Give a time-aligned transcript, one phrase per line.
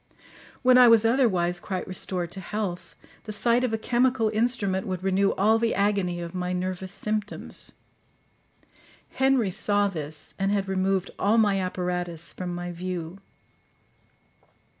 [0.63, 5.03] When I was otherwise quite restored to health, the sight of a chemical instrument would
[5.03, 7.73] renew all the agony of my nervous symptoms.
[9.11, 13.19] Henry saw this, and had removed all my apparatus from my view.